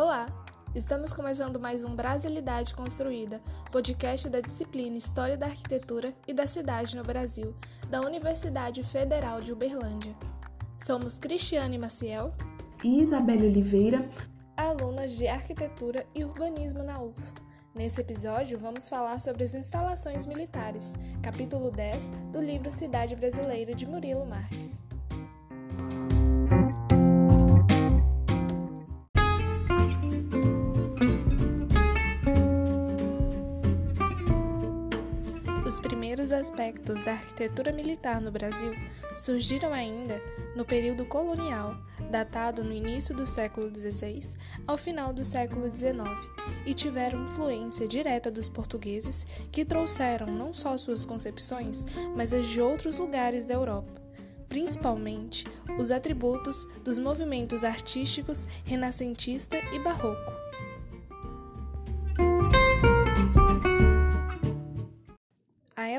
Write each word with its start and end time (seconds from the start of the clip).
Olá! 0.00 0.28
Estamos 0.76 1.12
começando 1.12 1.58
mais 1.58 1.84
um 1.84 1.92
Brasilidade 1.92 2.72
Construída, 2.72 3.42
podcast 3.72 4.28
da 4.28 4.40
disciplina 4.40 4.96
História 4.96 5.36
da 5.36 5.46
Arquitetura 5.46 6.14
e 6.24 6.32
da 6.32 6.46
Cidade 6.46 6.96
no 6.96 7.02
Brasil, 7.02 7.52
da 7.90 8.00
Universidade 8.02 8.84
Federal 8.84 9.40
de 9.40 9.52
Uberlândia. 9.52 10.14
Somos 10.78 11.18
Cristiane 11.18 11.76
Maciel 11.76 12.32
e 12.84 13.02
Isabelle 13.02 13.48
Oliveira, 13.48 14.08
alunas 14.56 15.16
de 15.16 15.26
Arquitetura 15.26 16.06
e 16.14 16.24
Urbanismo 16.24 16.84
na 16.84 17.02
UF. 17.02 17.20
Nesse 17.74 18.00
episódio, 18.00 18.56
vamos 18.56 18.88
falar 18.88 19.20
sobre 19.20 19.42
as 19.42 19.52
instalações 19.52 20.26
militares, 20.26 20.94
capítulo 21.20 21.72
10 21.72 22.10
do 22.30 22.40
livro 22.40 22.70
Cidade 22.70 23.16
Brasileira 23.16 23.74
de 23.74 23.84
Murilo 23.84 24.24
Marques. 24.24 24.80
Os 35.68 35.78
primeiros 35.78 36.32
aspectos 36.32 37.02
da 37.02 37.12
arquitetura 37.12 37.70
militar 37.70 38.22
no 38.22 38.30
Brasil 38.30 38.72
surgiram 39.18 39.70
ainda 39.70 40.18
no 40.56 40.64
período 40.64 41.04
colonial, 41.04 41.76
datado 42.10 42.64
no 42.64 42.72
início 42.72 43.14
do 43.14 43.26
século 43.26 43.68
XVI 43.68 44.38
ao 44.66 44.78
final 44.78 45.12
do 45.12 45.26
século 45.26 45.66
XIX, 45.66 46.08
e 46.64 46.72
tiveram 46.72 47.26
influência 47.26 47.86
direta 47.86 48.30
dos 48.30 48.48
portugueses, 48.48 49.26
que 49.52 49.62
trouxeram 49.62 50.28
não 50.28 50.54
só 50.54 50.74
suas 50.78 51.04
concepções, 51.04 51.84
mas 52.16 52.32
as 52.32 52.46
de 52.46 52.62
outros 52.62 52.98
lugares 52.98 53.44
da 53.44 53.52
Europa, 53.52 54.00
principalmente 54.48 55.46
os 55.78 55.90
atributos 55.90 56.66
dos 56.82 56.98
movimentos 56.98 57.62
artísticos 57.62 58.46
renascentista 58.64 59.58
e 59.70 59.78
barroco. 59.78 60.37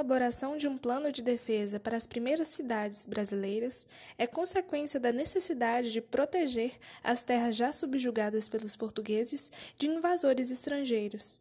Elaboração 0.00 0.56
de 0.56 0.66
um 0.66 0.78
plano 0.78 1.12
de 1.12 1.20
defesa 1.20 1.78
para 1.78 1.94
as 1.94 2.06
primeiras 2.06 2.48
cidades 2.48 3.06
brasileiras 3.06 3.86
é 4.16 4.26
consequência 4.26 4.98
da 4.98 5.12
necessidade 5.12 5.92
de 5.92 6.00
proteger 6.00 6.72
as 7.04 7.22
terras 7.22 7.54
já 7.54 7.70
subjugadas 7.70 8.48
pelos 8.48 8.74
portugueses 8.74 9.52
de 9.76 9.88
invasores 9.88 10.50
estrangeiros. 10.50 11.40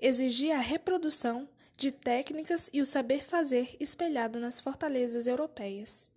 Exigia 0.00 0.58
a 0.58 0.60
reprodução 0.60 1.48
de 1.76 1.90
técnicas 1.90 2.70
e 2.72 2.80
o 2.80 2.86
saber 2.86 3.24
fazer 3.24 3.76
espelhado 3.80 4.38
nas 4.38 4.60
fortalezas 4.60 5.26
europeias. 5.26 6.08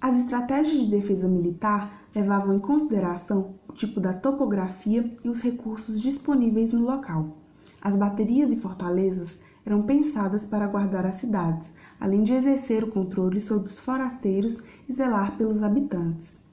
As 0.00 0.18
estratégias 0.18 0.80
de 0.80 0.90
defesa 0.90 1.28
militar 1.28 2.04
levavam 2.14 2.56
em 2.56 2.58
consideração 2.58 3.54
o 3.68 3.72
tipo 3.72 4.00
da 4.00 4.12
topografia 4.12 5.08
e 5.22 5.28
os 5.28 5.40
recursos 5.40 6.00
disponíveis 6.00 6.72
no 6.72 6.84
local. 6.84 7.43
As 7.84 7.96
baterias 7.96 8.50
e 8.50 8.56
fortalezas 8.56 9.38
eram 9.66 9.82
pensadas 9.82 10.46
para 10.46 10.66
guardar 10.66 11.04
as 11.04 11.16
cidades, 11.16 11.70
além 12.00 12.22
de 12.22 12.32
exercer 12.32 12.82
o 12.82 12.90
controle 12.90 13.42
sobre 13.42 13.68
os 13.68 13.78
forasteiros 13.78 14.62
e 14.88 14.92
zelar 14.94 15.36
pelos 15.36 15.62
habitantes. 15.62 16.46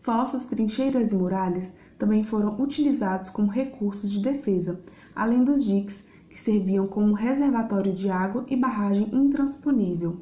Fossos, 0.00 0.46
trincheiras 0.46 1.12
e 1.12 1.16
muralhas 1.16 1.70
também 1.98 2.22
foram 2.22 2.58
utilizados 2.58 3.28
como 3.28 3.50
recursos 3.50 4.10
de 4.10 4.20
defesa, 4.20 4.80
além 5.14 5.44
dos 5.44 5.62
diques, 5.62 6.04
que 6.30 6.40
serviam 6.40 6.86
como 6.86 7.12
reservatório 7.12 7.92
de 7.92 8.08
água 8.08 8.46
e 8.48 8.56
barragem 8.56 9.10
intransponível. 9.12 10.16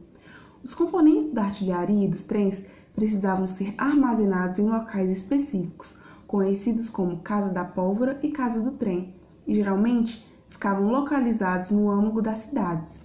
Os 0.64 0.74
componentes 0.74 1.30
da 1.30 1.44
artilharia 1.44 2.06
e 2.06 2.10
dos 2.10 2.24
trens 2.24 2.64
precisavam 2.92 3.46
ser 3.46 3.72
armazenados 3.78 4.58
em 4.58 4.68
locais 4.68 5.10
específicos, 5.10 5.96
conhecidos 6.26 6.90
como 6.90 7.20
Casa 7.20 7.52
da 7.52 7.64
Pólvora 7.64 8.18
e 8.20 8.32
Casa 8.32 8.60
do 8.60 8.72
Trem, 8.72 9.14
e 9.46 9.54
geralmente 9.54 10.26
ficavam 10.56 10.88
localizados 10.90 11.70
no 11.70 11.90
âmago 11.90 12.22
das 12.22 12.38
cidades. 12.38 13.00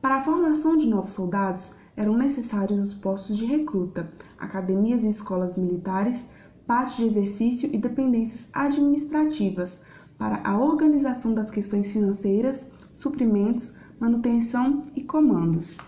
Para 0.00 0.16
a 0.16 0.20
formação 0.20 0.76
de 0.76 0.88
novos 0.88 1.12
soldados, 1.12 1.76
eram 1.96 2.16
necessários 2.16 2.82
os 2.82 2.92
postos 2.92 3.36
de 3.36 3.44
recruta, 3.44 4.12
academias 4.36 5.04
e 5.04 5.08
escolas 5.08 5.56
militares, 5.56 6.26
pátios 6.66 6.96
de 6.96 7.04
exercício 7.04 7.70
e 7.72 7.78
dependências 7.78 8.48
administrativas 8.52 9.78
para 10.18 10.42
a 10.44 10.58
organização 10.58 11.32
das 11.32 11.52
questões 11.52 11.92
financeiras, 11.92 12.66
suprimentos, 12.92 13.78
manutenção 14.00 14.82
e 14.96 15.04
comandos. 15.04 15.78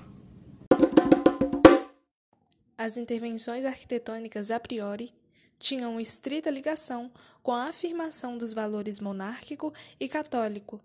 As 2.78 2.96
intervenções 2.96 3.64
arquitetônicas 3.64 4.52
a 4.52 4.60
priori 4.60 5.12
tinham 5.64 5.98
estrita 5.98 6.50
ligação 6.50 7.10
com 7.42 7.50
a 7.50 7.70
afirmação 7.70 8.36
dos 8.36 8.52
valores 8.52 9.00
monárquico 9.00 9.72
e 9.98 10.06
católico. 10.06 10.78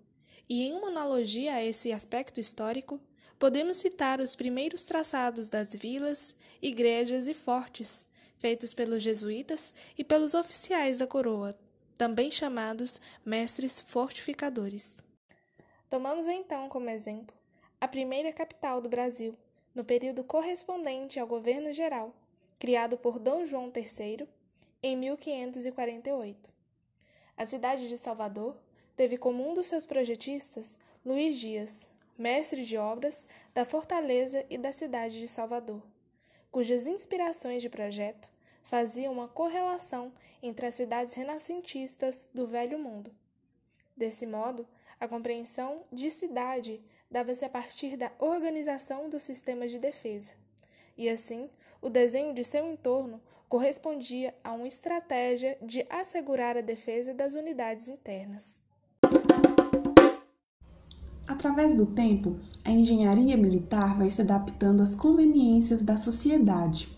E 0.47 0.63
em 0.63 0.71
uma 0.71 0.87
analogia 0.87 1.55
a 1.55 1.63
esse 1.63 1.91
aspecto 1.91 2.39
histórico, 2.39 2.97
podemos 3.37 3.75
citar 3.75 4.21
os 4.21 4.37
primeiros 4.37 4.85
traçados 4.85 5.49
das 5.49 5.75
vilas, 5.75 6.33
igrejas 6.61 7.27
e 7.27 7.33
fortes, 7.33 8.07
feitos 8.37 8.73
pelos 8.73 9.03
jesuítas 9.03 9.73
e 9.97 10.03
pelos 10.03 10.33
oficiais 10.33 10.99
da 10.99 11.05
coroa, 11.05 11.53
também 11.97 12.31
chamados 12.31 13.01
mestres 13.25 13.81
fortificadores. 13.81 15.03
Tomamos 15.89 16.29
então 16.29 16.69
como 16.69 16.89
exemplo 16.89 17.35
a 17.81 17.87
primeira 17.87 18.31
capital 18.31 18.79
do 18.79 18.87
Brasil, 18.87 19.37
no 19.75 19.83
período 19.83 20.23
correspondente 20.23 21.19
ao 21.19 21.27
governo 21.27 21.73
geral, 21.73 22.15
criado 22.57 22.97
por 22.97 23.19
Dom 23.19 23.45
João 23.45 23.69
III 23.75 24.38
em 24.81 24.95
1548. 24.95 26.49
A 27.35 27.45
cidade 27.45 27.89
de 27.89 27.97
Salvador 27.97 28.57
teve 28.95 29.17
como 29.17 29.49
um 29.49 29.53
dos 29.53 29.67
seus 29.67 29.85
projetistas 29.85 30.77
Luís 31.05 31.37
Dias, 31.37 31.89
mestre 32.17 32.65
de 32.65 32.77
obras 32.77 33.27
da 33.53 33.63
fortaleza 33.63 34.45
e 34.49 34.57
da 34.57 34.71
cidade 34.71 35.19
de 35.19 35.27
Salvador, 35.27 35.81
cujas 36.51 36.85
inspirações 36.87 37.61
de 37.61 37.69
projeto 37.69 38.29
faziam 38.63 39.13
uma 39.13 39.27
correlação 39.27 40.13
entre 40.43 40.65
as 40.65 40.75
cidades 40.75 41.15
renascentistas 41.15 42.29
do 42.33 42.45
Velho 42.45 42.77
Mundo. 42.77 43.11
Desse 43.95 44.25
modo, 44.25 44.67
a 44.99 45.07
compreensão 45.07 45.83
de 45.91 46.09
cidade 46.09 46.81
dava-se 47.09 47.43
a 47.43 47.49
partir 47.49 47.97
da 47.97 48.11
organização 48.19 49.09
dos 49.09 49.23
sistemas 49.23 49.71
de 49.71 49.79
defesa, 49.79 50.35
e 50.97 51.09
assim 51.09 51.49
o 51.81 51.89
desenho 51.89 52.33
de 52.33 52.43
seu 52.43 52.65
entorno 52.65 53.21
correspondia 53.47 54.33
a 54.43 54.53
uma 54.53 54.67
estratégia 54.67 55.57
de 55.61 55.85
assegurar 55.89 56.55
a 56.55 56.61
defesa 56.61 57.13
das 57.13 57.35
unidades 57.35 57.87
internas. 57.87 58.59
Através 61.27 61.73
do 61.73 61.85
tempo, 61.85 62.37
a 62.65 62.71
engenharia 62.71 63.37
militar 63.37 63.97
vai 63.97 64.09
se 64.09 64.21
adaptando 64.21 64.83
às 64.83 64.93
conveniências 64.93 65.81
da 65.81 65.95
sociedade. 65.95 66.89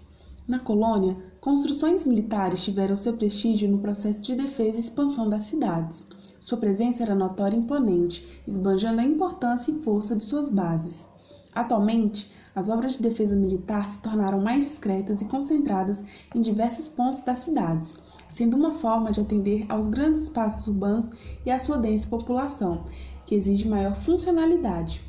Na 0.47 0.59
colônia, 0.59 1.16
construções 1.40 2.06
militares 2.06 2.63
tiveram 2.63 2.96
seu 2.96 3.16
prestígio 3.18 3.69
no 3.69 3.80
processo 3.80 4.22
de 4.22 4.36
defesa 4.36 4.78
e 4.78 4.81
expansão 4.81 5.30
das 5.30 5.44
cidades. 5.44 6.03
Sua 6.40 6.58
presença 6.58 7.03
era 7.03 7.13
notória 7.13 7.56
e 7.56 7.59
imponente, 7.59 8.42
esbanjando 8.48 9.00
a 9.00 9.03
importância 9.03 9.72
e 9.72 9.81
força 9.84 10.16
de 10.16 10.24
suas 10.24 10.50
bases. 10.50 11.06
Atualmente, 11.53 12.31
as 12.56 12.69
obras 12.69 12.94
de 12.94 13.03
defesa 13.03 13.35
militar 13.35 13.89
se 13.89 14.01
tornaram 14.01 14.41
mais 14.41 14.66
discretas 14.66 15.22
e 15.22 15.25
concentradas 15.25 16.01
em 16.35 16.41
diversos 16.41 16.88
pontos 16.88 17.22
das 17.22 17.39
cidades, 17.39 17.95
sendo 18.29 18.57
uma 18.57 18.72
forma 18.72 19.12
de 19.12 19.22
atender 19.22 19.66
aos 19.69 19.88
grandes 19.88 20.23
espaços 20.23 20.67
urbanos 20.67 21.09
e 21.45 21.51
à 21.51 21.59
sua 21.59 21.78
densa 21.78 22.07
população, 22.07 22.81
que 23.25 23.35
exige 23.35 23.69
maior 23.69 23.95
funcionalidade. 23.95 25.01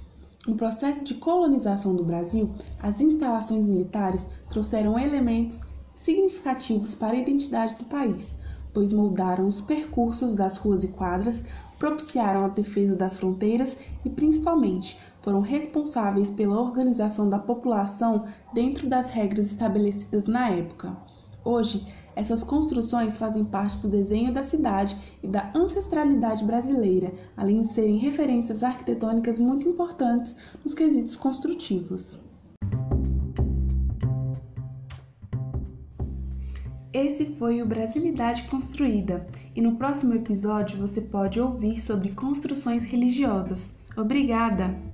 No 0.47 0.57
processo 0.57 1.05
de 1.05 1.15
colonização 1.15 1.95
do 1.95 2.05
Brasil, 2.05 2.51
as 2.81 3.01
instalações 3.01 3.67
militares 3.67 4.27
trouxeram 4.49 4.99
elementos 4.99 5.61
significativos 5.95 6.95
para 6.95 7.13
a 7.13 7.21
identidade 7.21 7.77
do 7.77 7.85
país, 7.85 8.35
pois 8.75 8.93
moldaram 8.93 9.47
os 9.47 9.61
percursos 9.61 10.35
das 10.35 10.57
ruas 10.57 10.83
e 10.83 10.89
quadras, 10.89 11.45
propiciaram 11.79 12.45
a 12.45 12.49
defesa 12.49 12.95
das 12.95 13.19
fronteiras 13.19 13.77
e, 14.05 14.11
principalmente, 14.11 14.99
foram 15.23 15.41
responsáveis 15.41 16.29
pela 16.29 16.61
organização 16.61 17.29
da 17.29 17.39
população 17.39 18.27
dentro 18.53 18.89
das 18.89 19.11
regras 19.11 19.47
estabelecidas 19.47 20.27
na 20.27 20.51
época. 20.51 20.97
Hoje, 21.45 21.87
essas 22.15 22.45
construções 22.45 23.17
fazem 23.17 23.45
parte 23.45 23.79
do 23.79 23.89
desenho 23.89 24.33
da 24.33 24.43
cidade 24.43 24.97
e 25.23 25.27
da 25.27 25.51
ancestralidade 25.55 26.45
brasileira, 26.45 27.13
além 27.37 27.63
de 27.63 27.69
serem 27.69 27.97
referências 27.99 28.63
arquitetônicas 28.63 29.39
muito 29.39 29.67
importantes 29.69 30.37
nos 30.63 30.75
quesitos 30.75 31.17
construtivos. 31.17 32.19
Esse 36.93 37.25
foi 37.37 37.63
o 37.63 37.67
Brasilidade 37.67 38.43
Construída, 38.49 39.27
e 39.57 39.63
no 39.63 39.77
próximo 39.77 40.13
episódio 40.13 40.77
você 40.77 41.01
pode 41.01 41.41
ouvir 41.41 41.81
sobre 41.81 42.11
construções 42.11 42.83
religiosas. 42.85 43.73
Obrigada! 43.97 44.92